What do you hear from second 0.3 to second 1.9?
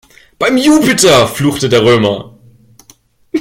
"Beim Jupiter!", fluchte der